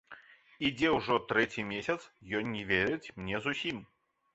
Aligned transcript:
Ідзе 0.69 0.89
ўжо 0.95 1.19
трэці 1.33 1.67
месяц, 1.75 1.99
ён 2.43 2.53
не 2.59 2.67
верыць 2.75 3.13
мне 3.23 3.49
зусім. 3.51 3.89